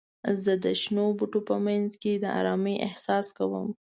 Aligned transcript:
زه 0.43 0.53
د 0.63 0.65
شنو 0.81 1.05
بوټو 1.17 1.39
په 1.49 1.55
منځ 1.65 1.89
کې 2.01 2.13
د 2.17 2.25
آرامۍ 2.39 2.75
احساس 2.87 3.27
کوم. 3.37 3.67